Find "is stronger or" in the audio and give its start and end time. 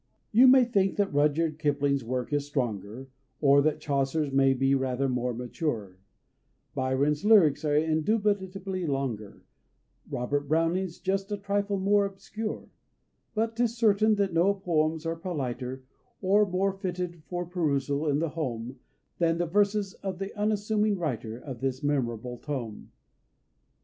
2.33-3.61